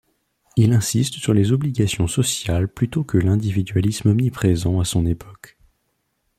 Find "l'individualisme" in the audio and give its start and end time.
3.19-4.09